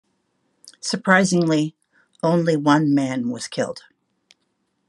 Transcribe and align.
Surprisingly 0.79 1.75
only 2.23 2.57
one 2.57 2.91
man 2.95 3.29
was 3.29 3.47
killed. 3.47 3.83